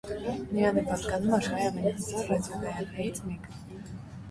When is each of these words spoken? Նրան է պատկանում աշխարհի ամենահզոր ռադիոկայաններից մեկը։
Նրան 0.53 0.79
է 0.81 0.83
պատկանում 0.87 1.35
աշխարհի 1.39 1.69
ամենահզոր 1.73 2.33
ռադիոկայաններից 2.33 3.23
մեկը։ 3.29 3.89